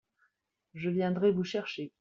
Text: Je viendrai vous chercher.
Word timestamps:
Je 0.73 0.89
viendrai 0.89 1.31
vous 1.31 1.43
chercher. 1.43 1.89